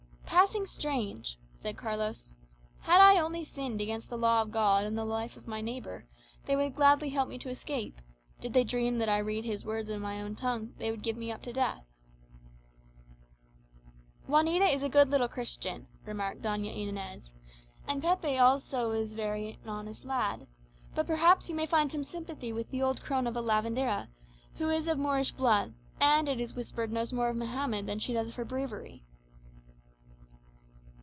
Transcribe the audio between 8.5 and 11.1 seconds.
they dream that I read his words in my own tongue, they would